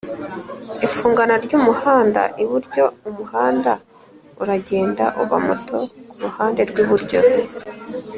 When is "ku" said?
6.09-6.15